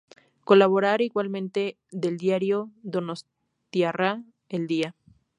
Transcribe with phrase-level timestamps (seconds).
[0.45, 4.95] Colaborador igualmente del diario donostiarra "El Día".